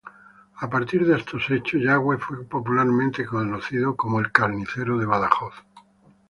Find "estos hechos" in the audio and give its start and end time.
1.15-1.79